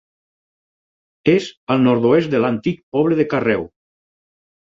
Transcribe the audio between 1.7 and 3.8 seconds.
al nord-oest de l'antic poble de Carreu.